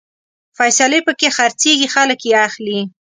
فیصلې 0.57 0.99
پکې 1.07 1.29
خرڅېږي، 1.35 1.87
خلک 1.95 2.19
يې 2.29 2.35
اخلي 2.47 2.79